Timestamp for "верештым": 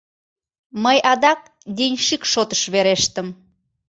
2.73-3.27